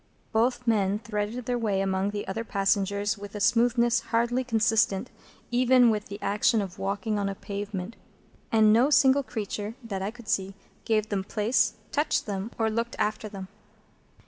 Both 0.31 0.65
men 0.65 0.97
threaded 0.97 1.45
their 1.45 1.59
way 1.59 1.79
among 1.79 2.09
the 2.09 2.27
other 2.27 2.43
passengers 2.43 3.19
with 3.19 3.35
a 3.35 3.39
smoothness 3.39 3.99
hardly 3.99 4.43
consistent 4.43 5.11
even 5.51 5.91
with 5.91 6.07
the 6.07 6.17
action 6.23 6.59
of 6.59 6.79
walking 6.79 7.19
on 7.19 7.29
a 7.29 7.35
pavement; 7.35 7.95
and 8.51 8.73
no 8.73 8.89
single 8.89 9.21
creature, 9.21 9.75
that 9.83 10.01
I 10.01 10.09
could 10.09 10.27
see, 10.27 10.55
gave 10.85 11.09
them 11.09 11.23
place, 11.23 11.73
touched 11.91 12.25
them, 12.25 12.49
or 12.57 12.71
looked 12.71 12.95
after 12.97 13.29
them. 13.29 13.47